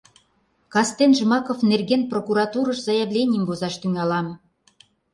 Кастен 0.73 1.11
Жмаков 1.19 1.59
нерген 1.71 2.01
прокуратурыш 2.11 2.79
заявленийым 2.87 3.43
возаш 3.49 3.75
тӱҥалам... 3.81 4.27